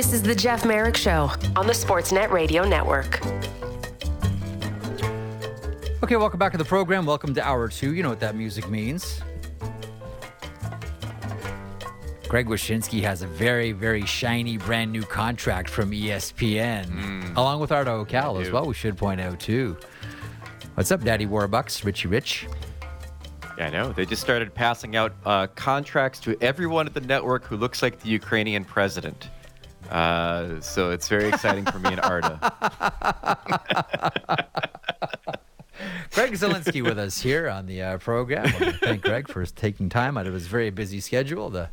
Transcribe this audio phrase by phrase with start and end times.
[0.00, 3.20] This is the Jeff Marek Show on the Sportsnet Radio Network.
[6.02, 7.04] Okay, welcome back to the program.
[7.04, 7.92] Welcome to hour two.
[7.92, 9.20] You know what that music means.
[12.28, 17.90] Greg Wyshynski has a very, very shiny brand new contract from ESPN, along with Arda
[17.90, 19.76] Ocal as well, we should point out, too.
[20.76, 22.46] What's up, Daddy Warbucks, Richie Rich?
[23.58, 23.92] Yeah, I know.
[23.92, 28.00] They just started passing out uh, contracts to everyone at the network who looks like
[28.00, 29.28] the Ukrainian president.
[29.88, 32.38] Uh, so it's very exciting for me and Arda.
[36.12, 38.46] Greg Zelinsky with us here on the uh, program.
[38.80, 41.70] Thank Greg for taking time out of his very busy schedule to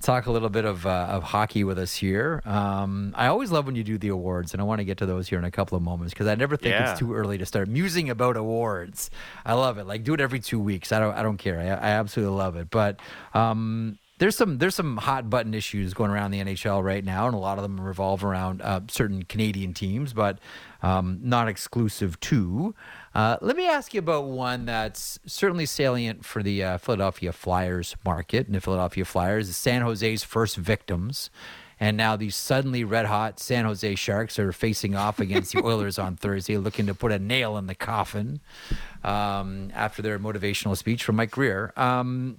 [0.00, 2.40] talk a little bit of, uh, of hockey with us here.
[2.46, 5.06] Um, I always love when you do the awards, and I want to get to
[5.06, 6.92] those here in a couple of moments because I never think Yeah.
[6.92, 9.10] it's too early to start musing about awards.
[9.44, 9.86] I love it.
[9.86, 10.92] Like do it every two weeks.
[10.92, 11.14] I don't.
[11.14, 11.58] I don't care.
[11.60, 12.70] I, I absolutely love it.
[12.70, 13.00] But
[13.34, 17.34] um, there's some there's some hot button issues going around the NHL right now, and
[17.34, 20.38] a lot of them revolve around uh, certain Canadian teams, but
[20.80, 22.72] um, not exclusive to.
[23.16, 27.96] Uh, let me ask you about one that's certainly salient for the uh, Philadelphia Flyers
[28.04, 28.46] market.
[28.46, 31.28] And the Philadelphia Flyers is San Jose's first victims.
[31.80, 35.98] And now these suddenly red hot San Jose Sharks are facing off against the Oilers
[35.98, 38.40] on Thursday, looking to put a nail in the coffin
[39.02, 41.72] um, after their motivational speech from Mike Grier.
[41.76, 42.38] Um,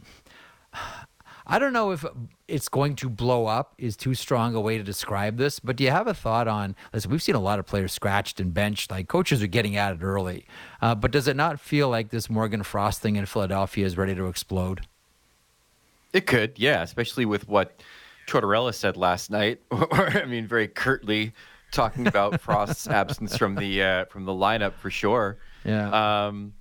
[1.45, 2.05] I don't know if
[2.47, 5.83] it's going to blow up is too strong a way to describe this, but do
[5.83, 6.75] you have a thought on?
[6.94, 8.91] Listen, we've seen a lot of players scratched and benched.
[8.91, 10.45] Like coaches are getting at it early,
[10.81, 14.16] uh, but does it not feel like this Morgan Frost thing in Philadelphia is ready
[14.16, 14.88] to explode?
[16.13, 17.81] It could, yeah, especially with what
[18.28, 19.59] Tortorella said last night.
[19.72, 21.33] Or, I mean, very curtly
[21.72, 25.38] talking about Frost's absence from the uh, from the lineup for sure.
[25.66, 26.28] Yeah.
[26.28, 26.53] Um,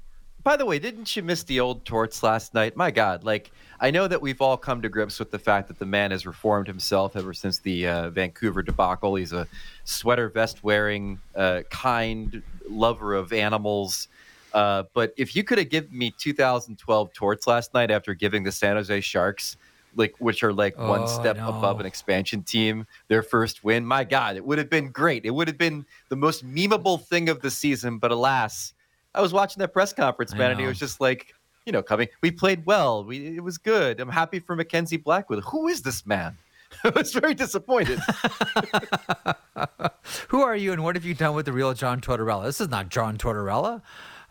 [0.45, 2.77] by the way, didn't you miss the old torts last night?
[2.77, 5.79] My God, like I know that we've all come to grips with the fact that
[5.79, 9.15] the man has reformed himself ever since the uh, Vancouver debacle.
[9.17, 9.47] He's a
[9.85, 14.09] sweater vest wearing, uh, kind lover of animals.
[14.53, 18.53] Uh, but if you could have given me 2012 torts last night after giving the
[18.53, 19.57] San Jose Sharks,
[19.97, 21.49] like which are like Oh, one step no.
[21.49, 25.25] above an expansion team, their first win, my God, it would have been great.
[25.25, 27.99] It would have been the most memeable thing of the season.
[27.99, 28.75] But alas,
[29.15, 31.35] I was watching that press conference, man, and he was just like,
[31.67, 32.09] you know, coming.
[32.23, 33.05] We played well.
[33.05, 34.01] We it was good.
[34.01, 35.45] I'm happy for Mackenzie Blackwood.
[35.45, 36.39] Who is this man?
[36.85, 38.01] I was very disappointed.
[40.29, 42.45] Who are you, and what have you done with the real John Tortorella?
[42.45, 43.83] This is not John Tortorella.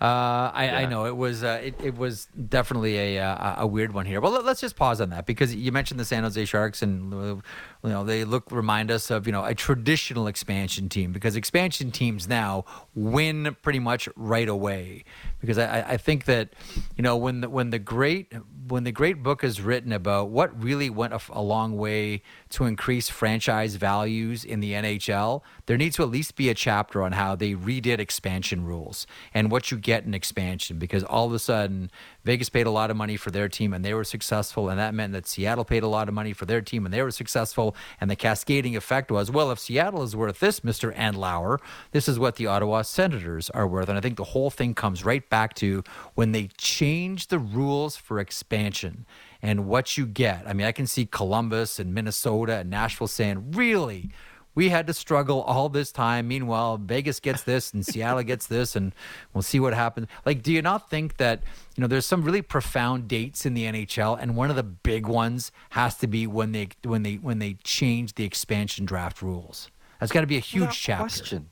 [0.01, 3.93] Uh, I, I know it was uh, it, it was definitely a uh, a weird
[3.93, 4.19] one here.
[4.19, 7.13] Well, let, us just pause on that because you mentioned the San Jose Sharks, and
[7.13, 7.35] uh,
[7.83, 11.91] you know they look remind us of you know a traditional expansion team because expansion
[11.91, 12.65] teams now
[12.95, 15.03] win pretty much right away.
[15.39, 16.49] Because I, I- think that
[16.95, 18.31] you know when the, when the great
[18.67, 23.09] when the great book is written about what really went a long way to increase
[23.09, 27.35] franchise values in the NHL, there needs to at least be a chapter on how
[27.35, 30.77] they redid expansion rules and what you get in expansion.
[30.77, 31.91] Because all of a sudden,
[32.23, 34.93] Vegas paid a lot of money for their team and they were successful, and that
[34.93, 37.75] meant that Seattle paid a lot of money for their team and they were successful.
[37.99, 41.59] And the cascading effect was, well, if Seattle is worth this, Mister Andlauer,
[41.91, 43.89] this is what the Ottawa Senators are worth.
[43.89, 45.83] And I think the whole thing comes right back to
[46.15, 49.05] when they changed the rules for expansion
[49.41, 50.47] and what you get.
[50.47, 54.11] I mean, I can see Columbus and Minnesota and Nashville saying, really?
[54.53, 56.27] We had to struggle all this time.
[56.27, 58.93] Meanwhile, Vegas gets this and Seattle gets this, and
[59.33, 60.07] we'll see what happens.
[60.25, 61.41] Like, do you not think that,
[61.75, 65.07] you know, there's some really profound dates in the NHL, and one of the big
[65.07, 69.69] ones has to be when they when they when they change the expansion draft rules.
[69.99, 71.03] That's got to be a huge Without chapter.
[71.03, 71.49] Question.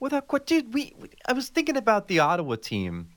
[0.00, 3.08] Without question, dude, we, we- I was thinking about the Ottawa team.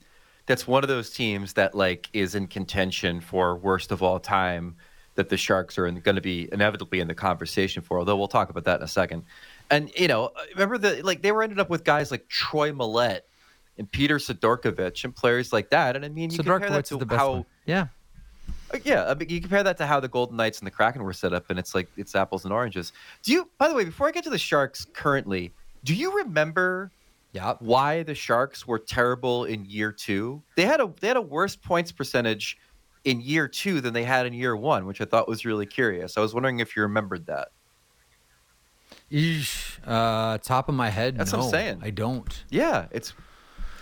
[0.48, 4.76] That's one of those teams that like is in contention for worst of all time.
[5.22, 8.00] That the Sharks are going to be inevitably in the conversation for.
[8.00, 9.22] Although we'll talk about that in a second.
[9.70, 13.22] And you know, remember the like they were ended up with guys like Troy Mallette
[13.78, 15.96] and Peter Sidorkiewicz and players like that.
[15.96, 17.46] And I mean, you compare that to is the best how one.
[17.68, 17.88] Yeah.
[18.74, 21.04] uh, Yeah, I mean, you compare that to how the Golden Knights and the Kraken
[21.04, 22.92] were set up, and it's like it's apples and oranges.
[23.22, 23.48] Do you?
[23.60, 25.54] By the way, before I get to the Sharks currently,
[25.84, 26.90] do you remember
[27.34, 27.54] Yeah.
[27.60, 30.42] why the Sharks were terrible in year two?
[30.56, 32.58] They had a they had a worse points percentage
[33.04, 36.18] in year two than they had in year one, which I thought was really curious.
[36.18, 37.50] I was wondering if you remembered that.
[39.12, 39.78] Eesh.
[39.86, 41.80] Uh, top of my head, That's no, what I'm saying.
[41.84, 42.44] I don't.
[42.50, 43.14] Yeah, it's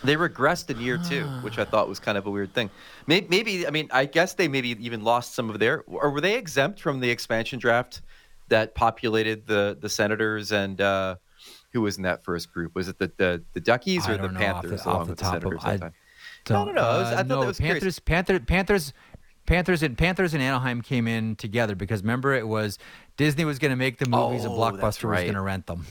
[0.04, 2.70] they regressed in year two, which I thought was kind of a weird thing.
[3.06, 6.22] Maybe, maybe I mean, I guess they maybe even lost some of their, or were
[6.22, 8.02] they exempt from the expansion draft
[8.48, 11.16] that populated the the Senators and uh,
[11.74, 12.74] who was in that first group?
[12.76, 15.06] Was it the the, the Duckies or the don't know off Panthers the- off along
[15.06, 15.94] the with the top of- I that time?
[16.50, 18.00] No, no, no, I was- I thought no, that was curious.
[18.00, 18.94] Panthers, Panthers,
[19.50, 22.78] Panthers and Panthers and Anaheim came in together because remember it was
[23.18, 25.66] Disney was going to make the movies and Oh, that's Blockbuster was going to rent
[25.66, 25.86] them.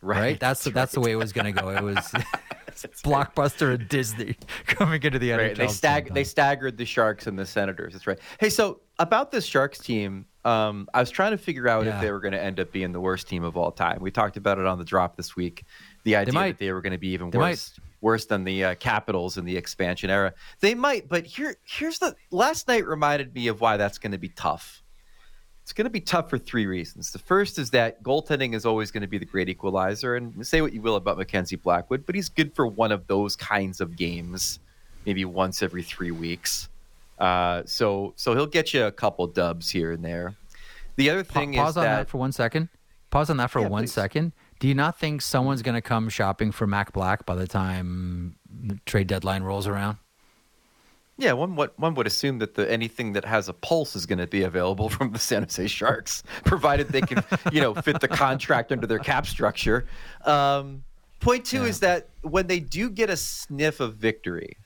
[0.00, 0.20] Right.
[0.20, 0.40] Right?
[0.40, 1.70] That's that's the way it was going to go.
[1.70, 1.96] It was
[3.04, 5.38] Blockbuster and Disney coming into the NHL.
[5.38, 5.56] Right.
[5.56, 7.92] They stag they staggered the Sharks and the Senators.
[7.94, 8.18] That's right.
[8.38, 11.96] Hey, so about this Sharks team, um, I was trying to figure out Yeah.
[11.96, 13.98] if they were going to end up being the worst team of all time.
[14.00, 15.64] We talked about it on the drop this week.
[16.04, 16.52] The idea might.
[16.52, 19.46] that they were going to be even They worse, worse than the uh, Capitals in
[19.46, 20.34] the expansion era.
[20.60, 24.18] They might, but here, here's the last night reminded me of why that's going to
[24.18, 24.82] be tough.
[25.62, 27.12] It's going to be tough for three reasons.
[27.12, 30.16] The first is that goaltending is always going to be the great equalizer.
[30.16, 33.36] And say what you will about Mackenzie Blackwood, but he's good for one of those
[33.36, 34.58] kinds of games,
[35.06, 36.68] maybe once every three weeks.
[37.20, 40.34] Uh, so, so he'll get you a couple dubs here and there.
[40.96, 42.68] The other Pa- thing pause is on that, that for one second.
[43.10, 43.92] Pause on that for Yeah, one please.
[43.92, 44.32] second.
[44.62, 48.36] Do you not think someone's going to come shopping for Mac Black by the time
[48.86, 49.96] trade deadline rolls around?
[51.18, 54.20] yeah, one what one would assume that the anything that has a pulse is going
[54.20, 58.06] to be available from the San Jose Sharks, provided they can, you know, fit the
[58.06, 59.84] contract under their cap structure.
[60.24, 60.84] Um,
[61.18, 61.68] point two Yeah.
[61.68, 64.58] is that when they do get a sniff of victory,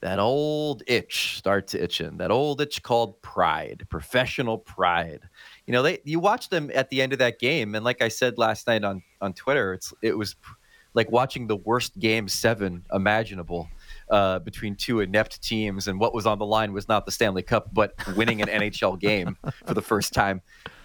[0.00, 2.18] that old itch starts itching.
[2.18, 5.22] That old itch called pride, professional pride.
[5.66, 8.08] You know, they you watch them at the end of that game, and like I
[8.08, 10.36] said last night on on Twitter, it's it was
[10.94, 13.68] like watching the worst game seven imaginable
[14.10, 17.42] uh, between two inept teams, and what was on the line was not the Stanley
[17.42, 19.36] Cup, but winning an NHL game
[19.66, 20.40] for the first time.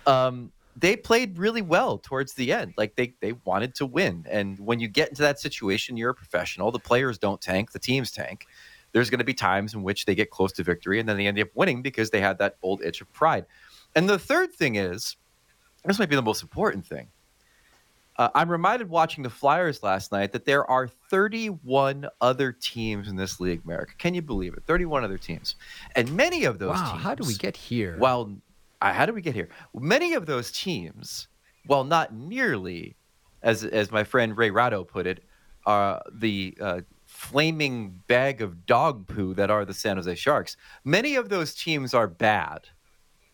[0.06, 2.74] Um, they played really well towards the end.
[2.76, 6.16] Like they they wanted to win, and when you get into that situation, you're a
[6.16, 6.72] professional.
[6.72, 8.48] The players don't tank, the teams tank.
[8.94, 11.28] There's going to be times in which they get close to victory, and then they
[11.28, 13.46] end up winning because they had that old itch of pride.
[13.96, 15.16] And the third thing is,
[15.86, 17.08] this might be the most important thing.
[18.18, 23.16] Uh, I'm reminded watching the Flyers last night that there are 31 other teams in
[23.16, 23.94] this league, America.
[23.98, 24.64] Can you believe it?
[24.68, 25.56] 31 other teams.
[25.96, 27.04] And many of those wow, teams.
[27.04, 27.98] how do we get here?
[28.00, 28.36] Well,
[28.82, 29.50] I, how do we get here?
[29.74, 31.30] Many of those teams,
[31.66, 32.96] while not nearly,
[33.44, 35.24] as as my friend Ray Ratto put it,
[35.66, 40.58] are the uh, flaming bag of dog poo that are the San Jose Sharks.
[40.84, 42.68] Many of those teams are bad,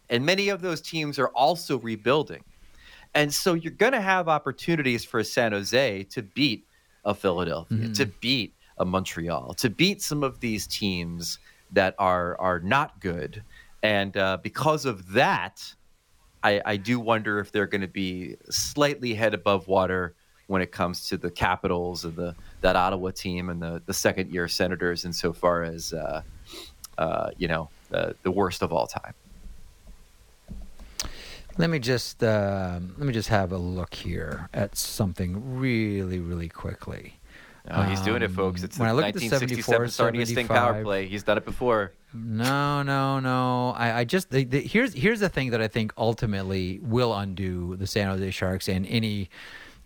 [0.09, 2.44] and many of those teams are also rebuilding.
[3.13, 6.65] And so you're going to have opportunities for San Jose to beat
[7.06, 11.39] a Philadelphia, to beat a Montreal, to beat some of these teams
[11.71, 13.44] that are are not good.
[13.83, 15.63] And uh, because of that,
[16.44, 20.15] I, I do wonder if they're going to be slightly head above water
[20.48, 24.31] when it comes to the Capitals and the that Ottawa team and the the second
[24.31, 26.21] year Senators, insofar as uh,
[26.98, 29.13] uh, you know the the worst of all time.
[31.57, 36.50] Let me just um, let me just have a look here at something really, really
[36.50, 37.19] quickly.
[37.69, 38.62] Oh, he's doing it, folks.
[38.62, 41.06] Um, It's when the I look at the 1967 74, Sarnia Sting power play.
[41.07, 41.92] He's done it before.
[42.13, 43.74] No, no, no.
[43.75, 47.75] I, I just the, the, here's here's the thing that I think ultimately will undo
[47.75, 49.30] the San Jose Sharks and any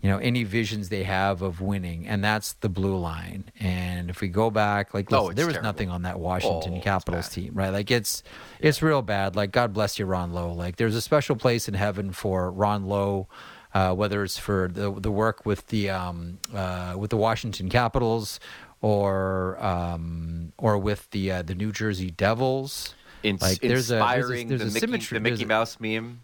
[0.02, 3.44] you know any visions they have of winning, and that's the blue line.
[3.60, 5.68] And if we go back, like Oh, listen, it's there was terrible.
[5.68, 7.70] nothing on that Washington Oh, Capitals team, right?
[7.70, 8.22] Like it's
[8.60, 9.36] it's real bad.
[9.36, 10.52] Like God bless you, Ron Low.
[10.52, 13.28] Like there's a special place in heaven for Ron Low.
[13.74, 18.38] Uh, whether it's for the the work with the um, uh, with the Washington Capitals
[18.82, 23.90] or um, or with the uh, the New Jersey Devils, In, like there's a there's
[23.90, 25.16] a, inspiring there's the, a Mickey, symmetry.
[25.18, 26.20] the Mickey Mouse meme.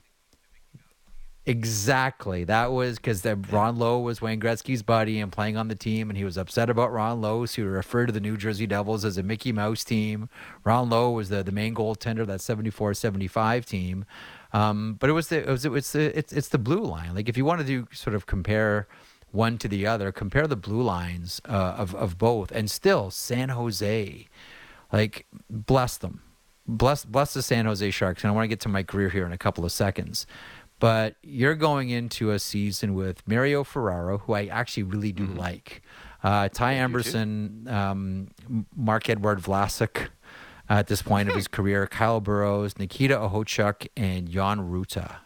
[1.49, 2.45] Exactly.
[2.45, 6.17] That was because Ron Low was Wayne Gretzky's buddy and playing on the team, and
[6.19, 9.17] he was upset about Ron Low, so he referred to the New Jersey Devils as
[9.17, 10.28] a Mickey Mouse team.
[10.62, 14.05] Ron Low was the, the main goaltender of that 74-75 team.
[14.52, 17.14] Um, but it was the it was it's the it's it's the blue line.
[17.14, 18.87] Like if you want to do sort of compare
[19.31, 23.50] one to the other, compare the blue lines uh, of of both, and still San
[23.50, 24.26] Jose,
[24.93, 26.23] like bless them,
[26.67, 28.23] bless bless the San Jose Sharks.
[28.23, 30.26] And I want to get to my career here in a couple of seconds.
[30.78, 35.82] But you're going into a season with Mario Ferraro, who I actually really do like.
[36.23, 38.28] Uh, Ty Emberson, um,
[38.76, 40.08] Marc-Edouard Vlasic
[40.70, 45.16] uh, at this point of his career, Kyle Burroughs, Nikita Okhotiuk, and Jan Rutta.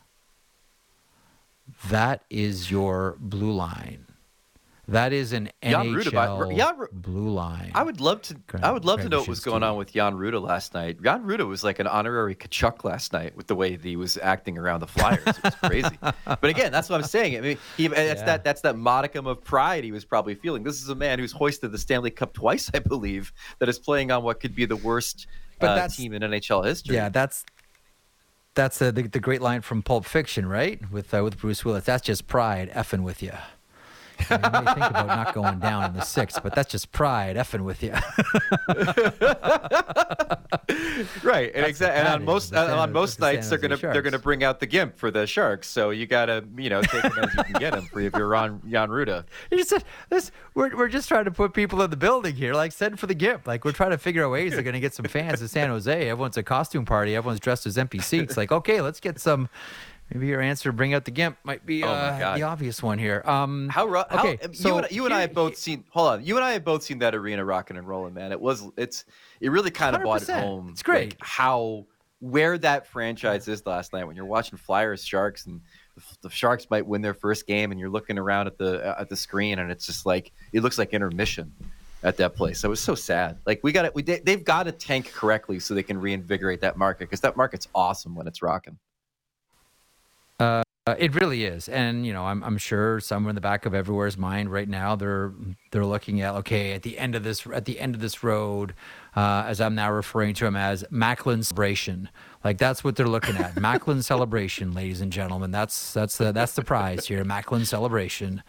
[1.88, 4.06] That is your blue line.
[4.93, 7.73] That is an Jan NHL Jan blue line.
[7.75, 8.37] I would love to.
[8.63, 11.03] I would love to know what was going on with Jan Rutta last night.
[11.03, 14.59] Jan Rutta was like an honorary Tkachuk last night with the way he was acting
[14.59, 15.27] around the Flyers.
[15.27, 15.99] It was crazy.
[16.27, 17.37] but again, that's what I'm saying.
[17.37, 18.27] I mean, he, that's Yeah.
[18.27, 18.45] that.
[18.45, 20.63] That's that modicum of pride he was probably feeling.
[20.63, 24.11] This is a man who's hoisted the Stanley Cup twice, I believe, that is playing
[24.11, 25.27] on what could be the worst
[25.59, 26.97] But uh, that's- team in NHL history.
[26.97, 27.45] Yeah, that's
[28.55, 30.79] that's uh, the the great line from Pulp Fiction, right?
[30.91, 31.85] With uh, with Bruce Willis.
[31.85, 33.33] That's just pride effing with you.
[34.31, 37.64] You, may think about not going down in the sixth, but that's just pride effing
[37.64, 37.92] with you.
[41.23, 42.00] right, and exactly.
[42.00, 44.61] And on most San- uh, on most the nights they're gonna they're gonna bring out
[44.61, 45.69] the gimp for the Sharks.
[45.69, 48.28] So you gotta you know take them as you can get them for if you're
[48.28, 49.25] Ron Jan Rutta.
[49.50, 50.31] You just said this.
[50.54, 52.54] We're, we're just trying to put people in the building here.
[52.54, 53.47] Like send for the gimp.
[53.47, 56.09] Like we're trying to figure out ways they're to get some fans in San Jose.
[56.09, 57.16] Everyone's a costume party.
[57.16, 58.37] Everyone's dressed as empty seats.
[58.37, 59.49] Like okay, let's get some.
[60.14, 63.23] Maybe your answer, bring out the gimp, might be Oh, uh, the obvious one here.
[63.25, 65.85] Um, How, how Okay, you, so and, you and I have both seen.
[65.90, 68.33] Hold on, you and I have both seen that arena rocking and rolling, man.
[68.33, 69.04] It was it's
[69.40, 70.69] it really kind of brought it home.
[70.71, 71.11] It's great.
[71.11, 71.87] like, how
[72.21, 75.61] where that franchise is last night when you're watching Flyers Sharks and
[75.97, 79.09] the, the Sharks might win their first game and you're looking around at the at
[79.09, 81.52] the screen and it's just like it looks like intermission
[82.04, 82.61] at that place.
[82.61, 83.38] So it was so sad.
[83.47, 83.95] Like we got it.
[83.95, 87.37] We they- they've got to tank correctly so they can reinvigorate that market because that
[87.37, 88.76] market's awesome when it's rocking.
[90.43, 93.75] Uh, it really is, and you know, I'm I'm sure somewhere in the back of
[93.75, 95.33] everywhere's mind right now, they're
[95.71, 98.75] they're looking at okay, at the end of this at the end of this road,
[99.15, 102.09] uh, as I'm now referring to him as Macklin Celebrini.
[102.43, 105.53] Like that's what they're looking at, Macklin Celebrini, ladies and gentlemen.
[105.53, 108.43] That's that's the that's the prize here, Macklin Celebrini.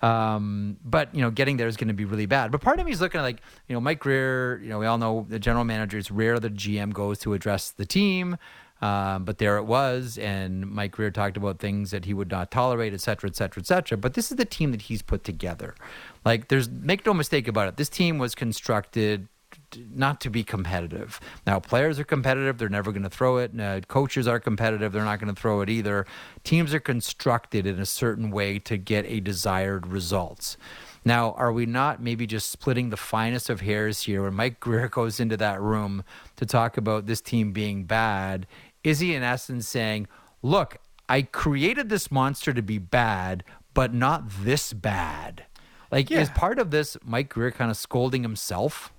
[0.00, 2.50] Um, but you know, getting there is going to be really bad.
[2.50, 4.58] But part of me is looking at like you know, Mike Grier.
[4.62, 5.98] You know, we all know the general manager.
[5.98, 8.38] It's rare the GM goes to address the team.
[8.84, 12.50] Um, but there it was, and Mike Grier talked about things that he would not
[12.50, 13.96] tolerate, et cetera, et cetera, et cetera.
[13.96, 15.74] But this is the team that he's put together.
[16.22, 17.78] Like, there's make no mistake about it.
[17.78, 19.28] This team was constructed
[19.94, 21.18] not to be competitive.
[21.46, 23.58] Now, players are competitive; they're never going to throw it.
[23.58, 26.06] Uh, coaches are competitive; they're not going to throw it either.
[26.42, 30.58] Teams are constructed in a certain way to get a desired results.
[31.06, 34.88] Now, are we not maybe just splitting the finest of hairs here when Mike Grier
[34.90, 36.02] goes into that room
[36.36, 38.46] to talk about this team being bad?
[38.84, 40.06] Is he in essence saying,
[40.42, 40.76] look,
[41.08, 45.46] I created this monster to be bad, but not this bad?
[45.90, 48.92] Like, is part of this Mike Grier kind of scolding himself?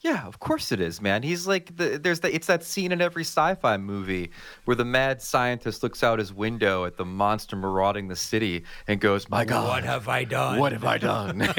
[0.00, 1.24] Yeah, of course it is, man.
[1.24, 4.30] He's like the, there's the, it's that scene in every sci-fi movie
[4.64, 9.00] where the mad scientist looks out his window at the monster marauding the city and
[9.00, 10.60] goes, "My God, What have I done?
[10.60, 11.40] What have I done?"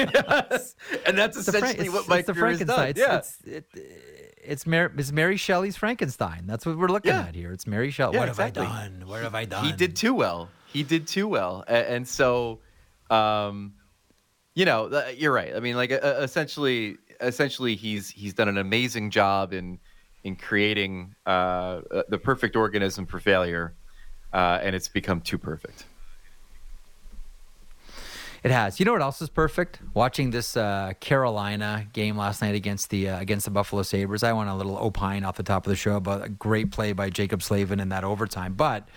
[1.05, 2.93] and that's Fra- essentially it's, what Mike Grier has Frankenstein.
[2.93, 3.03] done.
[3.09, 6.43] Yeah, It's, it's, it, it's, Mary, it's Mary Shelley's Frankenstein.
[6.47, 7.21] That's what we're looking Yeah.
[7.23, 7.51] at here.
[7.51, 8.13] It's Mary Shelley.
[8.15, 8.65] Yeah, what exactly.
[8.65, 9.07] have I done?
[9.07, 9.65] Where have I done?
[9.65, 10.49] he did too well.
[10.67, 12.59] He did too well, A- and, so,
[13.09, 13.73] um,
[14.53, 15.55] you know, you're right.
[15.55, 19.79] I mean, like uh, essentially, essentially, he's he's done an amazing job in
[20.23, 23.73] in creating uh, the perfect organism for failure,
[24.33, 25.85] uh, and it's become too perfect.
[28.43, 28.79] It has.
[28.79, 29.79] You know what else is perfect?
[29.93, 34.23] Watching this uh, Carolina game last night against the uh, against the Buffalo Sabres.
[34.23, 36.93] I want a little opine off the top of the show about a great play
[36.93, 38.53] by Jaccob Slavin in that overtime.
[38.53, 38.87] But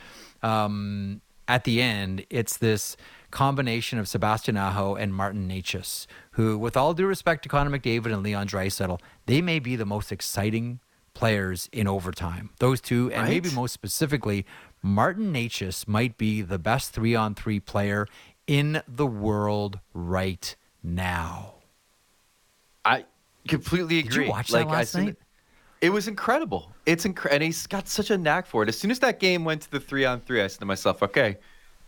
[0.42, 2.96] um, at the end, it's this
[3.30, 8.12] combination of Sebastian Aho and Martin Necas, who, with all due respect to Connor McDavid
[8.12, 10.80] and Leon Draisaitl, they may be the most exciting
[11.14, 12.50] players in overtime.
[12.58, 14.46] Those two, and maybe most specifically,
[14.82, 18.06] Martin Necas might be the best three on three player
[18.46, 21.54] in the world right now.
[22.84, 23.04] I
[23.48, 24.24] completely Did agree.
[24.26, 25.08] you watch like, that I last night?
[25.08, 25.18] it-
[25.80, 26.72] It was incredible.
[26.86, 28.68] It's incredible, and he's got such a knack for it.
[28.68, 31.02] As soon as that game went to the three on three, I said to myself,
[31.02, 31.38] "Okay,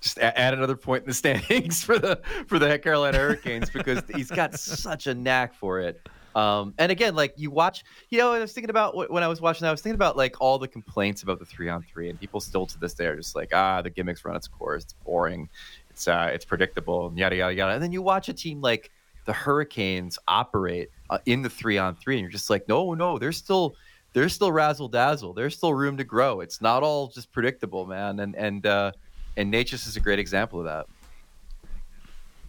[0.01, 4.31] just add another point in the standings for the for the Carolina Hurricanes because he's
[4.31, 6.01] got such a knack for it."
[6.35, 9.41] Um, and again, like you watch, you know, I was thinking about when I was
[9.41, 12.19] watching I was thinking about like all the complaints about the three on three, and
[12.19, 14.95] people still to this day are just like, ah, the gimmicks run its course, it's
[15.05, 15.49] boring,
[15.95, 17.73] it's uh, it's predictable, and yada yada yada.
[17.73, 18.91] And then you watch a team like
[19.27, 23.17] the Hurricanes operate uh, in the three on three, and you're just like, no, no,
[23.17, 23.77] there's still
[24.13, 26.41] there's still razzle dazzle, there's still room to grow.
[26.41, 28.19] It's not all just predictable, man.
[28.19, 28.91] And and uh,
[29.37, 30.87] and Necas is a great example of that.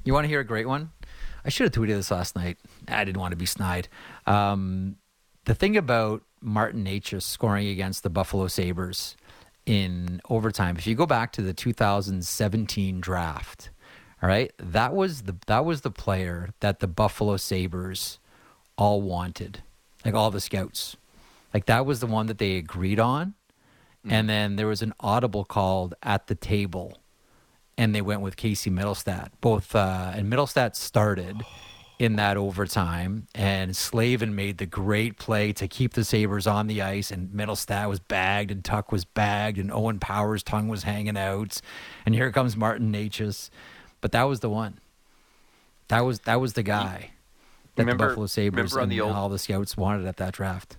[0.04, 0.92] You want to hear a great one?
[1.44, 2.58] I should have tweeted this last night.
[2.88, 3.88] I didn't want to be snide.
[4.26, 4.96] Um,
[5.46, 9.16] the thing about Martin Necas scoring against the Buffalo Sabres
[9.66, 13.70] in overtime, if you go back to the 2017 draft,
[14.22, 18.20] all right, that was the that was the player that the Buffalo Sabres
[18.78, 19.62] all wanted,
[20.04, 20.96] like all the scouts,
[21.54, 23.34] like that was the one that they agreed on,
[24.08, 26.98] and then there was an audible called at the table
[27.78, 29.30] and they went with Casey Mittelstadt.
[29.42, 31.44] Both uh, and Mittelstadt started
[31.98, 36.82] in that overtime, and Slavin made the great play to keep the Sabres on the
[36.82, 41.16] ice, and Mittelstadt was bagged, and Tuch was bagged, and Owen Power's tongue was hanging
[41.18, 41.62] out,
[42.06, 43.50] and here comes Martin Necas,
[44.02, 44.80] but that was the one.
[45.88, 47.12] That was that was the guy
[47.76, 50.78] that Remember- the Buffalo Sabres and the old- all the scouts wanted at that draft.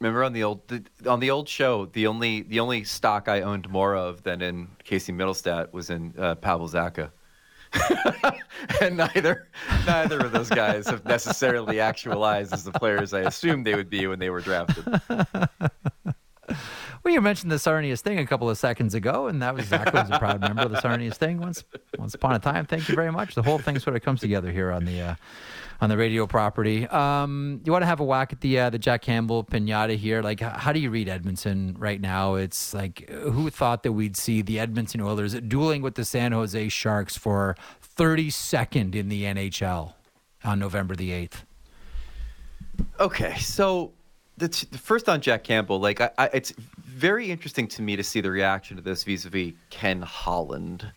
[0.00, 3.42] Remember on the old the, on the old show, the only the only stock I
[3.42, 7.10] owned more of than in Casey Mittelstadt was in uh, Pavel Zacha.
[8.80, 9.48] and neither
[9.86, 14.06] neither of those guys have necessarily actualized as the players I assumed they would be
[14.06, 15.00] when they were drafted.
[17.02, 19.92] Well, you mentioned the Sarnia Sting a couple of seconds ago, and that was Zach
[19.92, 21.64] was a proud member of the Sarnia Sting once
[21.98, 22.66] once upon a time.
[22.66, 23.34] Thank you very much.
[23.34, 25.14] The whole thing sort of comes together here on the uh,
[25.80, 26.86] on the radio property.
[26.88, 30.20] Um, you want to have a whack at the uh, the Jack Campbell pinata here?
[30.20, 32.34] Like, how do you read Edmonton right now?
[32.34, 36.68] It's like who thought that we'd see the Edmonton Oilers dueling with the San Jose
[36.68, 37.56] Sharks for
[37.96, 39.94] 32nd in the NHL
[40.44, 41.44] on November the 8th?
[42.98, 43.92] Okay, so
[44.48, 46.52] first on Jack Campbell, like I, I, it's
[46.84, 50.90] very interesting to me to see the reaction to this vis-a-vis Ken Holland,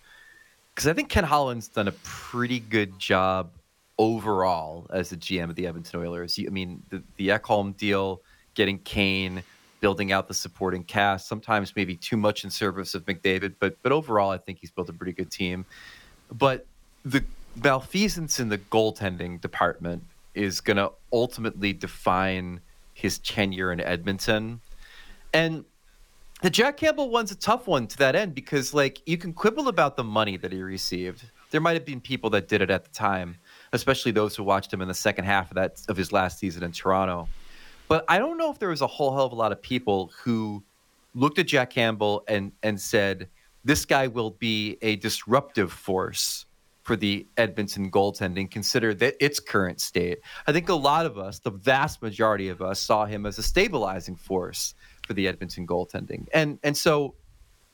[0.74, 3.52] because I think Ken Holland's done a pretty good job
[3.98, 6.40] overall as the GM of the Edmonton Oilers.
[6.40, 8.22] I mean, the, the Ekholm deal,
[8.56, 9.44] getting Kane,
[9.82, 13.92] building out the supporting cast, sometimes maybe too much in service of McDavid, but but
[13.92, 15.66] overall, I think he's built a pretty good team.
[16.32, 16.66] But
[17.04, 17.24] the
[17.62, 22.62] malfeasance in the goaltending department is going to ultimately define
[22.94, 24.62] his tenure in Edmonton.
[25.34, 25.66] And
[26.42, 29.68] the Jack Campbell one's a tough one to that end because, like, you can quibble
[29.68, 31.30] about the money that he received.
[31.52, 33.38] There might have been people that did it at the time,
[33.72, 36.64] especially those who watched him in the second half of that of his last season
[36.64, 37.28] in Toronto.
[37.88, 40.12] But I don't know if there was a whole hell of a lot of people
[40.24, 40.64] who
[41.16, 43.30] looked at Jack Campbell and and said,
[43.64, 46.46] "This guy will be a disruptive force
[46.84, 50.20] for the Edmonton goaltending, consider that its current state.
[50.46, 53.44] I think a lot of us, the vast majority of us, saw him as a
[53.44, 54.76] stabilizing force
[55.08, 56.28] for the Edmonton goaltending.
[56.34, 57.16] And and so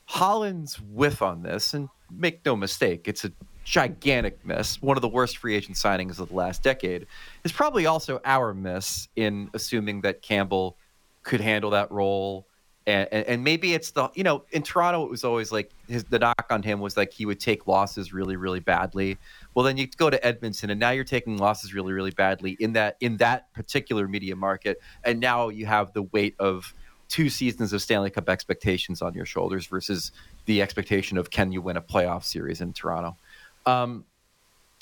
[0.06, 3.32] Holland's whiff on this, and make no mistake, it's a
[3.64, 7.06] gigantic miss, one of the worst free agent signings of the last decade,
[7.44, 10.78] is probably also our miss in assuming that Campbell
[11.22, 12.48] could handle that role
[12.88, 16.20] and, and, maybe it's the you know in Toronto it was always like his the
[16.20, 19.18] knock on him was like he would take losses really really badly.
[19.54, 22.74] Well, then you go to Edmonton and now you're taking losses really really badly in
[22.74, 26.74] that in that particular media market, and now you have the weight of
[27.10, 30.12] two seasons of Stanley Cup expectations on your shoulders versus
[30.46, 33.18] the expectation of can you win a playoff series in Toronto.
[33.66, 34.06] Um,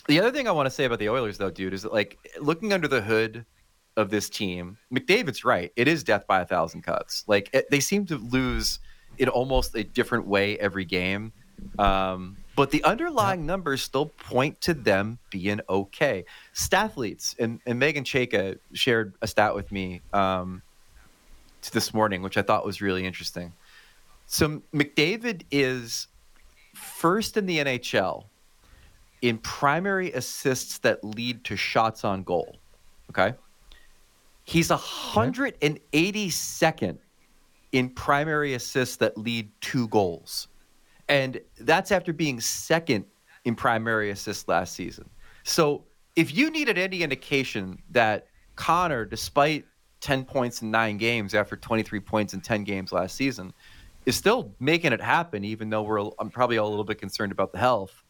[0.08, 2.18] the other thing I want to say about the Oilers though, dude, is that like
[2.40, 3.46] looking under the hood
[3.98, 5.74] of this team, McDavid's right.
[5.76, 7.26] It is death by a thousand cuts.
[7.28, 8.80] Like it, they seem to lose
[9.18, 11.34] in almost a different way every game.
[11.80, 16.26] Um, but the underlying numbers still point to them being okay.
[16.54, 20.62] Stathletes and, and Meghan Chayka shared a stat with me um,
[21.72, 23.52] this morning, which I thought was really interesting.
[24.28, 26.08] So McDavid is
[26.76, 28.26] first in the NHL
[29.24, 32.58] in primary assists that lead to shots on goal.
[33.10, 33.36] Okay.
[34.48, 36.98] He's 182nd
[37.74, 40.48] in primary assists that lead two goals.
[41.10, 43.04] And that's after being second
[43.44, 45.10] in primary assists last season.
[45.44, 45.84] So
[46.16, 49.66] if you needed any indication that Connor, despite
[50.00, 53.52] 10 points in nine games after 23 points in 10 games last season,
[54.06, 57.52] is still making it happen, even though we're I'm probably a little bit concerned about
[57.52, 58.02] the health.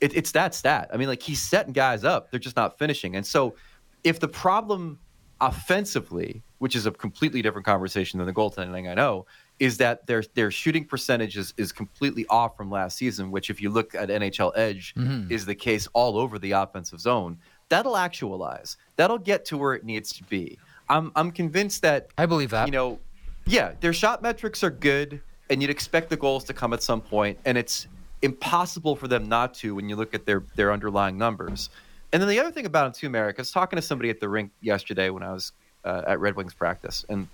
[0.00, 0.90] It, it's that stat.
[0.92, 3.14] I mean, like he's setting guys up, they're just not finishing.
[3.14, 3.54] And so
[4.02, 4.98] if the problem
[5.40, 9.26] offensively, which is a completely different conversation than the goaltending I know,
[9.58, 13.60] is that their their shooting percentage is, is completely off from last season, which if
[13.60, 15.30] you look at NHL Edge mm-hmm.
[15.30, 17.38] is the case all over the offensive zone.
[17.68, 18.76] That'll actualize.
[18.94, 20.58] That'll get to where it needs to be.
[20.88, 22.68] I'm I'm convinced that I believe that.
[22.68, 22.98] You know,
[23.46, 25.20] yeah, their shot metrics are good
[25.50, 27.86] and you'd expect the goals to come at some point and it's
[28.22, 31.70] impossible for them not to when you look at their their underlying numbers.
[32.12, 34.20] And then the other thing about him too, Marek, I was talking to somebody at
[34.20, 35.52] the rink yesterday when I was
[35.84, 37.28] uh, at Red Wings practice, and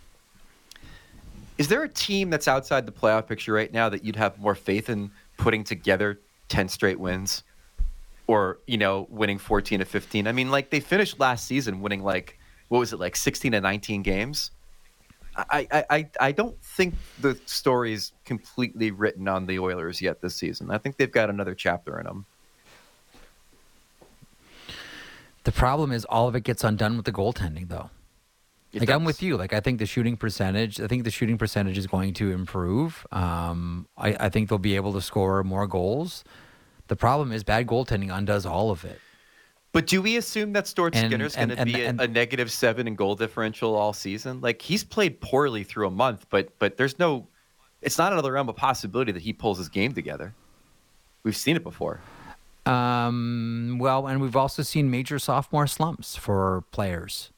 [1.58, 4.54] is there a team that's outside the playoff picture right now that you'd have more
[4.54, 7.44] faith in putting together ten straight wins,
[8.26, 10.26] or you know, winning fourteen to fifteen?
[10.26, 13.60] I mean, like they finished last season winning like what was it like sixteen to
[13.60, 14.50] nineteen games.
[15.34, 20.34] I, I, I, I don't think the story's completely written on the Oilers yet this
[20.34, 20.70] season.
[20.70, 22.26] I think they've got another chapter in them.
[25.44, 27.90] The problem is all of it gets undone with the goaltending, though.
[28.72, 28.96] It like does.
[28.96, 29.36] I'm with you.
[29.36, 30.80] Like I think the shooting percentage.
[30.80, 33.06] I think the shooting percentage is going to improve.
[33.12, 36.24] Um, I, I think they'll be able to score more goals.
[36.88, 38.98] The problem is bad goaltending undoes all of it.
[39.72, 42.86] But do we assume that Stuart Skinner's going to be and, a, a negative seven
[42.86, 44.40] in goal differential all season?
[44.40, 47.28] Like he's played poorly through a month, but but there's no.
[47.82, 50.34] It's not another realm of possibility that he pulls his game together.
[51.24, 52.00] We've seen it before.
[52.64, 57.30] Um, well, and we've also seen major sophomore slumps for players.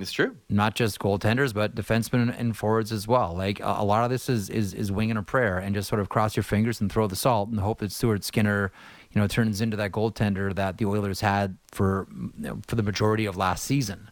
[0.00, 0.36] It's true.
[0.48, 3.34] Not just goaltenders, but defensemen and forwards as well.
[3.36, 6.00] Like a, a lot of this is, is is winging a prayer and just sort
[6.00, 8.72] of cross your fingers and throw the salt and hope that Stuart Skinner,
[9.10, 12.82] you know, turns into that goaltender that the Oilers had for you know, for the
[12.82, 14.10] majority of last season.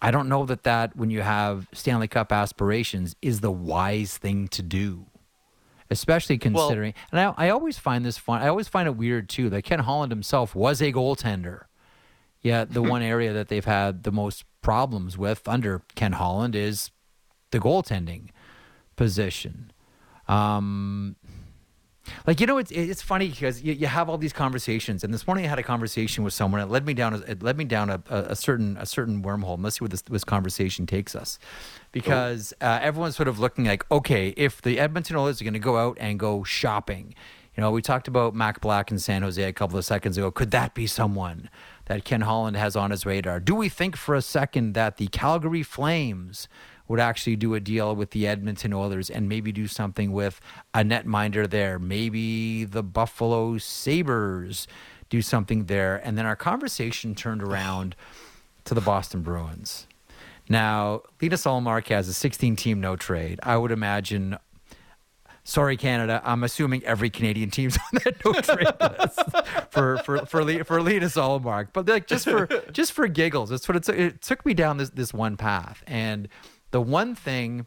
[0.00, 4.46] I don't know that that when you have Stanley Cup aspirations is the wise thing
[4.48, 5.06] to do
[5.90, 6.94] especially considering.
[7.12, 8.42] Well, and I, I always find this fun.
[8.42, 11.62] I always find it weird too that Ken Holland himself was a goaltender.
[12.40, 16.90] Yet the one area that they've had the most problems with under Ken Holland is
[17.50, 18.30] the goaltending
[18.96, 19.72] position.
[20.26, 21.16] Um,
[22.26, 25.26] like you know, it's it's funny because you, you have all these conversations, and this
[25.26, 26.60] morning I had a conversation with someone.
[26.60, 27.22] It led me down.
[27.26, 29.62] It led me down a, a, a certain a certain wormhole.
[29.62, 31.38] Let's see where this, this conversation takes us,
[31.92, 35.58] because uh, everyone's sort of looking like, okay, if the Edmonton Oilers are going to
[35.60, 37.14] go out and go shopping,
[37.56, 40.30] you know, we talked about Mac Black in San Jose a couple of seconds ago.
[40.30, 41.50] Could that be someone
[41.86, 43.40] that Ken Holland has on his radar?
[43.40, 46.46] Do we think for a second that the Calgary Flames
[46.88, 50.40] would actually do a deal with the Edmonton Oilers and maybe do something with
[50.74, 51.78] a netminder there.
[51.78, 54.66] Maybe the Buffalo Sabres
[55.10, 55.96] do something there.
[55.96, 57.94] And then our conversation turned around
[58.64, 59.86] to the Boston Bruins.
[60.48, 63.38] Now, Linus Ullmark has a 16 team no trade.
[63.42, 64.38] I would imagine
[65.48, 66.20] sorry, Canada.
[66.24, 71.16] I'm assuming every Canadian team's on that no trade list for for for for Linus
[71.16, 71.68] Ullmark.
[71.72, 74.90] But like just for just for giggles, it's what it, it took me down this
[74.90, 75.82] this one path.
[75.86, 76.28] And
[76.70, 77.66] the one thing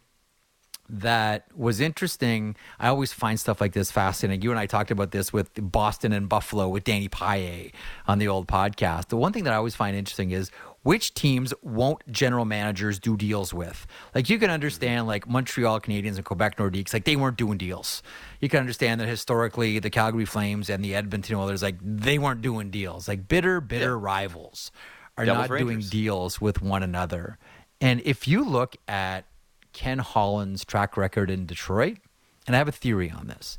[0.92, 2.56] that was interesting.
[2.78, 4.42] I always find stuff like this fascinating.
[4.42, 7.72] You and I talked about this with Boston and Buffalo with Danny Paille
[8.08, 9.08] on the old podcast.
[9.08, 10.52] The one thing that I always find interesting is
[10.84, 13.88] which teams won't general managers do deals with?
[14.14, 18.04] Like you can understand like Montreal Canadiens and Quebec Nordiques, like they weren't doing deals.
[18.42, 22.42] You can understand that historically the Calgary Flames and the Edmonton Oilers, like they weren't
[22.42, 23.08] doing deals.
[23.08, 24.06] Like bitter, bitter yeah.
[24.06, 24.72] rivals
[25.18, 25.90] are Devil's not Rangers.
[25.90, 27.38] doing deals with one another.
[27.82, 29.26] And if you look at
[29.74, 31.98] Ken Holland's track record in Detroit,
[32.46, 33.58] and I have a theory on this.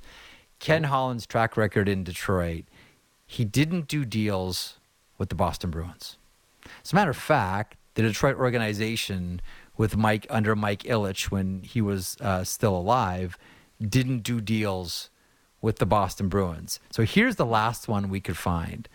[0.58, 2.64] Ken Holland's track record in Detroit,
[3.26, 4.78] he didn't do deals
[5.18, 6.16] with the Boston Bruins.
[6.84, 9.40] As a matter of fact, the Detroit organization
[9.76, 13.36] with Mike under Mike Ilitch when he was uh, still alive
[13.80, 15.10] didn't do deals
[15.60, 16.78] with the Boston Bruins.
[16.90, 18.88] So here's the last one we could find.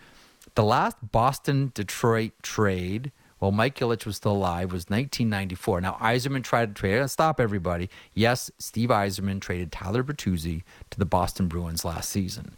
[0.54, 5.80] The last Boston Detroit trade while Mike Ilitch was still alive was 1994.
[5.80, 6.98] Now, Yzerman tried to trade.
[6.98, 7.88] Uh, stop everybody.
[8.14, 12.56] Yes, Steve Yzerman traded Tyler Bertuzzi to the Boston Bruins last season.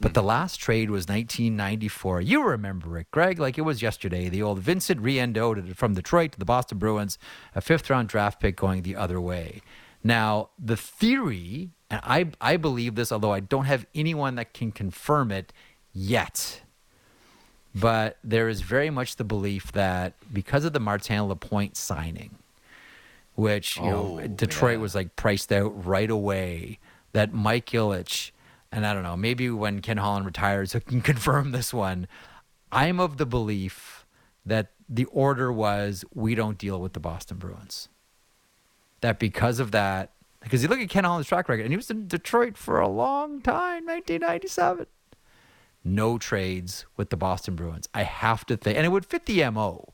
[0.00, 0.14] But hmm.
[0.14, 2.20] the last trade was 1994.
[2.20, 4.28] You remember it, Greg, like it was yesterday.
[4.28, 7.18] The old Vincent Riendeau from Detroit to the Boston Bruins,
[7.54, 9.62] a fifth round draft pick going the other way.
[10.04, 14.72] Now, the theory, and I, I believe this, although I don't have anyone that can
[14.72, 15.52] confirm it
[15.92, 16.61] yet,
[17.74, 22.36] but there is very much the belief that because of the Martin Lapointe signing,
[23.34, 24.82] which you oh, know Detroit yeah.
[24.82, 26.78] was like priced out right away,
[27.12, 28.30] that Mike Ilitch,
[28.70, 32.06] and I don't know, maybe when Ken Holland retires, he can confirm this one.
[32.70, 34.06] I'm of the belief
[34.44, 37.88] that the order was we don't deal with the Boston Bruins.
[39.00, 41.90] That because of that, because you look at Ken Holland's track record, and he was
[41.90, 44.86] in Detroit for a long time, 1997
[45.84, 47.88] no trades with the Boston Bruins.
[47.94, 49.92] I have to think, and it would fit the MO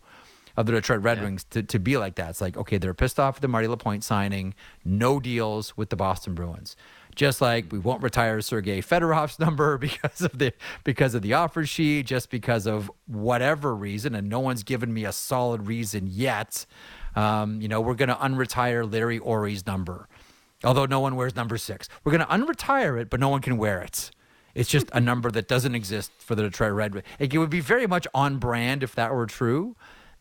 [0.57, 1.25] of the Detroit Red yeah.
[1.25, 2.31] Wings to, to be like that.
[2.31, 5.97] It's like, okay, they're pissed off at the Marty Lapointe signing, no deals with the
[5.97, 6.77] Boston Bruins.
[7.15, 10.53] Just like we won't retire Sergei Fedorov's number because of the
[10.85, 15.05] because of the offer sheet, just because of whatever reason, and no one's given me
[15.05, 16.67] a solid reason yet.
[17.17, 20.09] Um, you know, we're going to unretire Larry Aurie's number,
[20.63, 21.89] although no one wears number six.
[22.05, 24.11] We're going to unretire it, but no one can wear it.
[24.55, 27.07] It's just a number that doesn't exist for the Detroit Red Wings.
[27.19, 29.77] It would be very much on brand if that were true.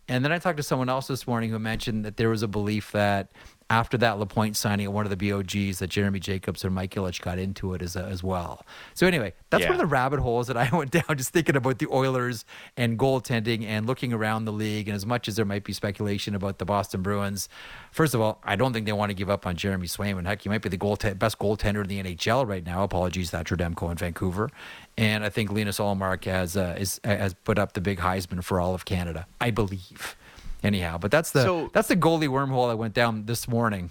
[0.07, 2.47] And then I talked to someone else this morning who mentioned that there was a
[2.47, 3.29] belief that
[3.69, 7.21] after that Lapointe signing at one of the BOGs that Jeremy Jacobs or Mike Ilitch
[7.21, 8.65] got into it as, as well.
[8.93, 9.69] So anyway, that's yeah.
[9.69, 12.45] one of the rabbit holes that I went down just thinking about the Oilers
[12.77, 14.87] and goaltending and looking around the league.
[14.87, 17.49] And as much as there might be speculation about the Boston Bruins,
[17.91, 20.25] first of all, I don't think they want to give up on Jeremy Swayman.
[20.25, 22.83] Heck, he might be the goaltend- best goaltender in the NHL right now.
[22.83, 24.49] Apologies, Thatcher Demko in Vancouver.
[24.97, 28.61] And I think Linus Ullmark has, uh, is, has put up the big Heisman for
[28.61, 30.15] all of Canada, I believe
[30.63, 30.97] anyhow.
[30.97, 33.89] But that's the so, that's the goalie wormhole I went down this morning.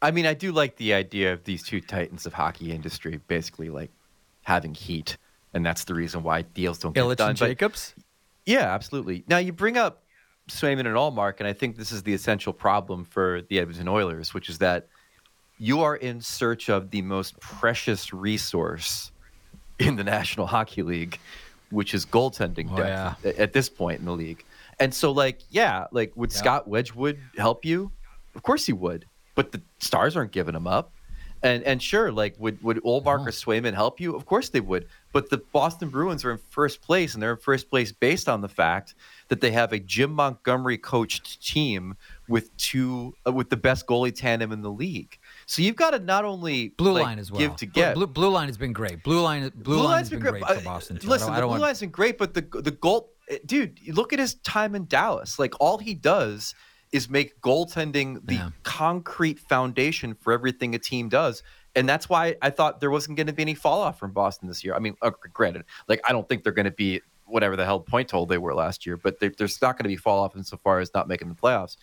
[0.00, 3.70] I mean, I do like the idea of these two titans of hockey industry basically
[3.70, 3.90] like
[4.42, 5.16] having heat,
[5.54, 7.30] and that's the reason why deals don't get Ilitch done.
[7.30, 7.94] And Jacobs.
[8.44, 9.24] yeah, absolutely.
[9.28, 10.02] Now you bring up
[10.48, 14.34] Swayman and Ullmark, and I think this is the essential problem for the Edmonton Oilers,
[14.34, 14.88] which is that
[15.58, 19.12] you are in search of the most precious resource
[19.78, 21.18] in the National Hockey League,
[21.70, 23.32] which is goaltending oh, depth yeah.
[23.38, 24.44] at this point in the league.
[24.80, 26.38] And so, like, yeah, like, would Yeah.
[26.38, 27.92] Scott Wedgewood help you?
[28.34, 29.06] Of course he would.
[29.34, 30.92] But the Stars aren't giving him up.
[31.44, 33.24] And and sure, like, would would Ullmark No.
[33.26, 34.14] or Swayman help you?
[34.14, 34.86] Of course they would.
[35.12, 38.42] But the Boston Bruins are in first place, and they're in first place based on
[38.42, 38.94] the fact
[39.26, 41.96] that they have a Jim Montgomery coached team
[42.28, 45.18] with two uh, with the best goalie tandem in the league.
[45.52, 47.38] So you've got to not only Blue like, line as well.
[47.38, 47.94] give to get.
[47.94, 49.02] Blue, blue line has been great.
[49.02, 51.06] Blue line, blue, line has been great, for Uh, Boston too.
[51.06, 53.10] Listen, I don't, I the don't blue want, line's been great, but the the goal,
[53.28, 55.38] eh, dude, look at his time in Dallas.
[55.38, 56.54] Like all he does
[56.90, 58.48] is make goaltending the Yeah.
[58.62, 61.42] concrete foundation for everything a team does.
[61.76, 64.48] And that's why I thought there wasn't going to be any fall off from Boston
[64.48, 64.74] this year.
[64.74, 67.80] I mean, uh, granted, like I don't think they're going to be whatever the hell
[67.80, 70.80] point total they were last year, but there's not going to be fall off insofar
[70.80, 71.76] as not making the playoffs.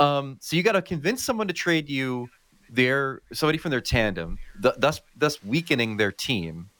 [0.00, 2.28] Um, so you got to convince someone to trade you
[2.72, 6.70] their somebody from their tandem, th- thus thus weakening their team,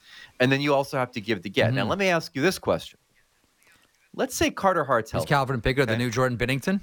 [0.40, 1.72] and then you also have to give to get.
[1.74, 1.90] Now, Mhm.
[1.90, 2.98] let me ask you this question:
[4.14, 5.28] Let's say Carter Hart's is healthy.
[5.28, 6.80] Calvin Pickard the new Jordan Binnington?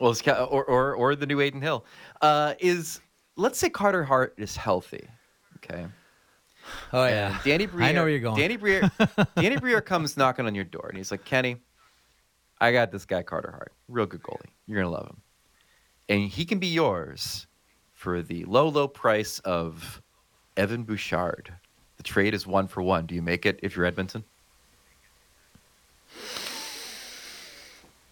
[0.00, 1.84] Well, it's Ca- or, or or the new Adin Hill
[2.22, 3.00] uh, is.
[3.36, 5.08] Let's say Carter Hart is healthy.
[5.56, 5.86] Okay.
[6.92, 7.88] Oh And Danny Briere.
[7.88, 8.36] I know where you're going.
[8.36, 8.90] Danny Briere.
[9.36, 11.56] Danny Briere comes knocking on your door, and he's like, "Kenny,
[12.60, 14.46] I got this guy Carter Hart, real good goalie.
[14.66, 15.20] You're gonna love him,
[16.08, 17.46] and he can be yours
[18.04, 20.02] for the low, low price of
[20.58, 21.50] Evan Bouchard.
[21.96, 23.06] The trade is one for one.
[23.06, 24.24] Do you make it if you're Edmonton?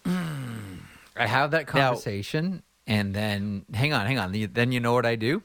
[0.03, 0.77] Hmm.
[1.15, 4.31] I have that Now- conversation, and then hang on, hang on.
[4.53, 5.43] Then you know what I do.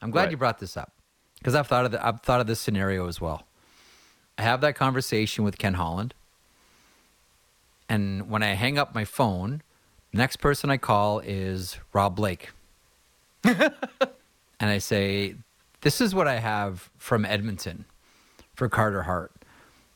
[0.00, 0.30] I'm glad Right.
[0.30, 0.92] you brought this up
[1.38, 3.46] because I've thought of the, I've thought of this scenario as well.
[4.38, 6.14] I have that conversation with Ken Holland,
[7.86, 9.62] and when I hang up my phone,
[10.10, 12.50] the next person I call is Rob Blake,
[13.44, 15.34] and I say,
[15.82, 17.84] "This is what I have from Edmonton
[18.54, 19.32] for Carter Hart."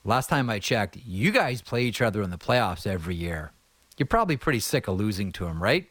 [0.05, 3.53] Last time I checked, you guys play each other in the playoffs every year.
[3.97, 5.87] You're probably pretty sick of losing to him, right?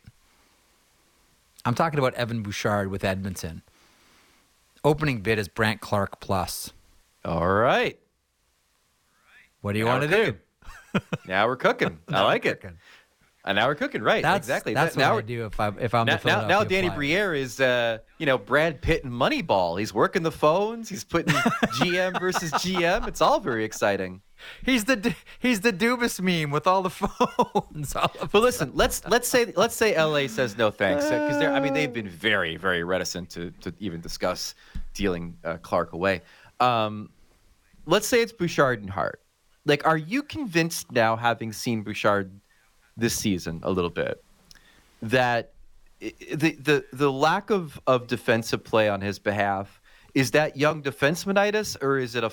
[1.65, 3.61] I'm talking about Evan Bouchard with Edmonton.
[4.83, 6.71] Opening bid is Brandt Clarke plus.
[7.25, 7.99] All right.
[9.61, 10.37] What do you Now want to do?
[11.27, 11.99] Now we're cooking.
[12.07, 12.61] I like it.
[12.61, 12.77] Cooking.
[13.47, 14.03] And now we're cooking.
[14.03, 14.21] Right.
[14.21, 14.73] That's exactly.
[14.73, 16.97] That's now what I do if I'm if I'm now, the now, now Danny Flyers.
[16.97, 19.79] Briere is, uh, you know, Brad Pitt and Moneyball.
[19.79, 20.89] He's working the phones.
[20.89, 21.33] He's putting
[21.79, 23.07] GM versus GM.
[23.07, 24.21] It's all very exciting.
[24.65, 27.95] He's the he's the Dubas meme with all the phones.
[27.95, 31.61] All But listen, let's let's say let's say LA says no thanks because they're I
[31.61, 34.55] mean they've been very very reticent to to even discuss
[34.93, 36.21] dealing uh, Clarke away.
[36.59, 37.11] Um,
[37.85, 39.21] let's say it's Bouchard and Hart.
[39.65, 42.31] Like, are you convinced now, having seen Bouchard
[42.97, 44.23] this season a little bit,
[45.01, 45.53] that
[45.99, 49.81] the the the lack of of defensive play on his behalf
[50.13, 52.31] is that young defensemanitis or is it a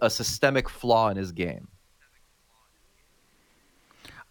[0.00, 1.68] a systemic flaw in his game?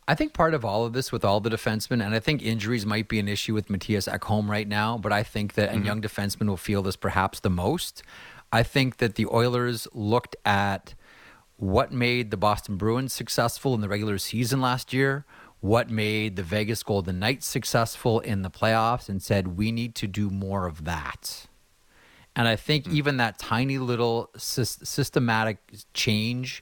[0.07, 2.85] I think part of all of this with all the defensemen, and I think injuries
[2.85, 5.87] might be an issue with Mattias Ekholm right now, but I think that, and mm-hmm.
[5.87, 8.03] young defensemen will feel this perhaps the most.
[8.51, 10.93] I think that the Oilers looked at
[11.55, 15.25] what made the Boston Bruins successful in the regular season last year,
[15.63, 20.07] what made the Vegas Golden Knights successful in the playoffs, and said, we need to
[20.07, 21.47] do more of that.
[22.35, 22.93] And I think hmm.
[22.93, 25.59] even that tiny little sys- systematic
[25.93, 26.61] change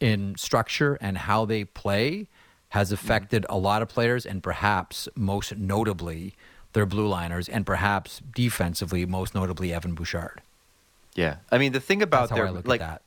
[0.00, 2.26] in structure and how they play
[2.68, 2.94] has hmm.
[2.94, 6.34] affected a lot of players, and perhaps most notably
[6.74, 10.42] their blue liners, and perhaps defensively, most notably Evan Bouchard.
[11.14, 13.02] Yeah, I mean the thing about their like at that.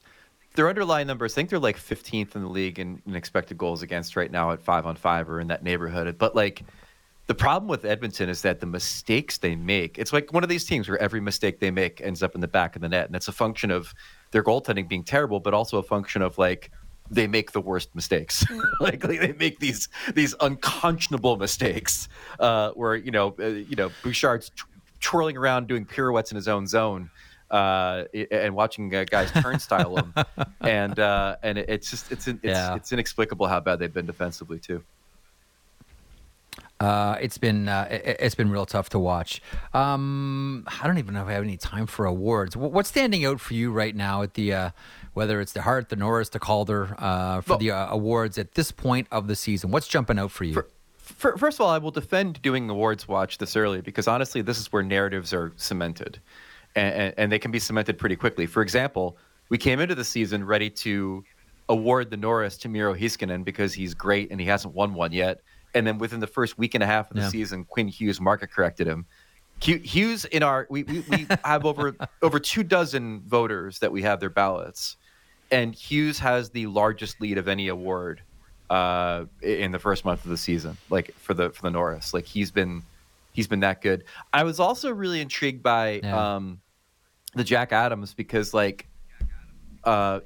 [0.55, 3.81] Their underlying numbers, I think they're like 15th in the league in, in expected goals
[3.81, 6.17] against right now at five on five or in that neighborhood.
[6.17, 6.63] But like
[7.27, 10.65] the problem with Edmonton is that the mistakes they make, it's like one of these
[10.65, 13.07] teams where every mistake they make ends up in the back of the net.
[13.07, 13.93] And it's a function of
[14.31, 16.71] their goaltending being terrible, but also a function of like
[17.09, 18.45] they make the worst mistakes.
[18.79, 22.07] like, like, they make these these unconscionable mistakes
[22.39, 24.65] uh, where, you know, uh, you know, Bouchard's tw-
[24.99, 27.09] twirling around doing pirouettes in his own zone
[27.51, 30.13] uh, and watching uh, guys turnstile him,
[30.61, 32.75] and uh, and it's just it's it's, Yeah.
[32.75, 34.83] it's inexplicable how bad they've been defensively too.
[36.79, 39.41] Uh, it's been uh, it, it's been real tough to watch.
[39.73, 42.53] Um, I don't even know if I have any time for awards.
[42.55, 44.69] Wh- What's standing out for you right now at the uh,
[45.13, 48.55] whether it's the Hart, the Norris, the Calder uh, for Well- the uh, awards at
[48.55, 49.71] this point of the season?
[49.71, 50.53] What's jumping out for you?
[50.53, 50.67] For-
[51.37, 54.73] First of all, I will defend doing awards watch this early because honestly, this is
[54.73, 56.17] where narratives are cemented,
[56.75, 58.45] and, and, and they can be cemented pretty quickly.
[58.45, 59.17] For example,
[59.49, 61.23] we came into the season ready to
[61.69, 65.41] award the Norris to Miro Heiskanen because he's great and he hasn't won one yet.
[65.73, 67.29] And then within the first week and a half of the Yeah.
[67.29, 69.05] season, Quinn Hughes market corrected him.
[69.61, 74.19] Hughes in our we, we, we have over over two dozen voters that we have
[74.19, 74.97] their ballots,
[75.49, 78.21] and Hughes has the largest lead of any award
[78.69, 82.13] uh, in the first month of the season, like for the for the Norris.
[82.13, 82.83] Like he's been
[83.31, 84.03] he's been that good.
[84.33, 86.35] I was also really intrigued by Yeah.
[86.35, 86.59] um,
[87.35, 88.87] the Jack Adams because like
[89.83, 90.21] uh,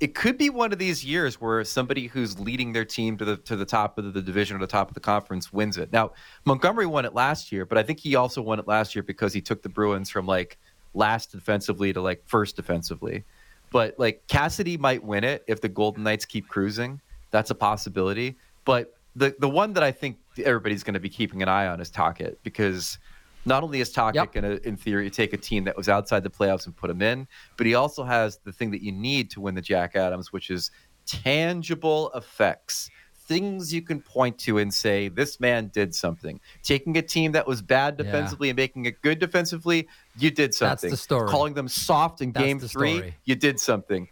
[0.00, 3.36] it could be one of these years where somebody who's leading their team to the
[3.38, 5.92] to the top of the division or the top of the conference wins it.
[5.92, 6.12] Now
[6.44, 9.32] Montgomery won it last year, but I think he also won it last year because
[9.32, 10.58] he took the Bruins from like
[10.94, 13.24] last defensively to like first defensively.
[13.70, 17.00] But like Cassidy might win it if the Golden Knights keep cruising.
[17.30, 18.36] That's a possibility.
[18.64, 21.80] But the the one that I think everybody's going to be keeping an eye on
[21.80, 22.98] is Tocchet because
[23.44, 24.32] not only is Tocchet Yep.
[24.32, 27.02] going to, in theory, take a team that was outside the playoffs and put them
[27.02, 27.26] in,
[27.56, 30.50] but he also has the thing that you need to win the Jack Adams, which
[30.50, 30.70] is
[31.06, 32.90] tangible effects.
[33.26, 36.40] Things you can point to and say, this man did something.
[36.64, 38.04] Taking a team that was bad Yeah.
[38.04, 39.86] defensively and making it good defensively,
[40.18, 40.90] you did something.
[40.90, 41.28] That's the story.
[41.28, 43.14] Calling them soft in That's game three, story.
[43.24, 44.08] you did something.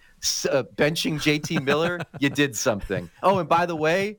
[0.49, 3.11] Uh, benching JT Miller, you did something.
[3.23, 4.19] Oh, and by the way,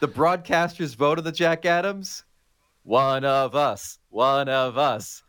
[0.00, 2.24] the broadcasters voted the Jack Adams.
[2.84, 3.98] One of us.
[4.12, 5.22] One of us.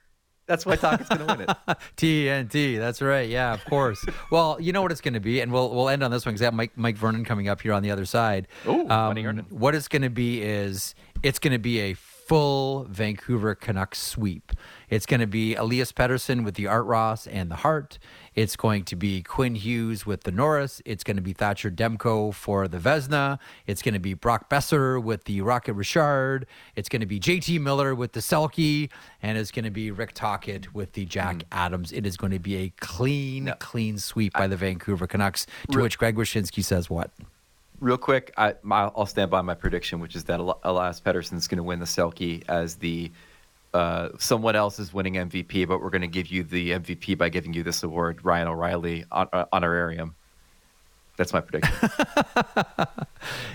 [0.45, 1.49] That's why Tocchet's going to win it.
[1.95, 2.77] TNT.
[2.77, 3.29] That's right.
[3.29, 4.03] Yeah, of course.
[4.29, 6.33] well, you know what it's going to be, and we'll we'll end on this one
[6.33, 8.49] because have Mike Mike Vernon coming up here on the other side.
[8.67, 9.45] Um, Ooh, Vernon.
[9.49, 11.93] what it's going to be is it's going to be a
[12.27, 14.51] full Vancouver Canucks sweep.
[14.89, 17.97] It's going to be Elias Pettersson with the Art Ross and the Hart.
[18.35, 20.81] It's going to be Quinn Hughes with the Norris.
[20.85, 23.39] It's going to be Thatcher Demko for the Vezina.
[23.67, 26.45] It's going to be Brock Boeser with the Rocket Richard.
[26.75, 28.89] It's going to be JT Miller with the Selke.
[29.21, 31.43] And it's going to be Rick Tocchet with the Jack Mm.
[31.51, 31.91] Adams.
[31.91, 35.97] It is going to be a clean, clean sweep by the Vancouver Canucks, to which
[35.97, 37.11] Greg Wyshynski says what?
[37.79, 41.47] Real quick, I, my, I'll stand by my prediction, which is that Elias Elias is
[41.47, 43.11] going to win the Selke as the
[43.73, 47.29] uh, someone else is winning MVP, but we're going to give you the MVP by
[47.29, 50.15] giving you this award, Ryan O'Reilly uh, honorarium.
[51.17, 51.89] That's my prediction.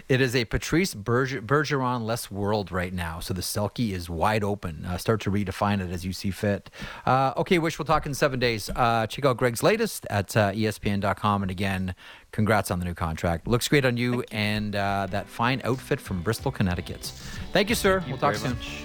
[0.09, 4.43] It is a Patrice Berger- Bergeron less world right now, so the Selke is wide
[4.43, 4.85] open.
[4.87, 6.71] Uh, start to redefine it as you see fit.
[7.05, 8.71] Uh, okay, Wish, we'll talk in seven days.
[8.75, 11.43] Uh, check out Greg's latest at uh, ESPN.com.
[11.43, 11.95] And again,
[12.33, 13.47] congrats on the new contract.
[13.47, 17.13] Looks great on you, and uh, that fine outfit from Bristol, Connecticut.
[17.53, 18.01] Thank you, sir.
[18.01, 18.53] Thank you we'll talk soon.
[18.53, 18.85] much.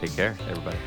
[0.00, 0.78] Take care, everybody.